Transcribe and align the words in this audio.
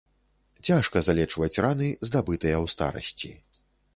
Цяжка 0.69 0.97
залечваць 1.07 1.61
раны, 1.65 1.91
здабытыя 2.09 2.57
ў 2.63 2.75
старасці. 2.75 3.31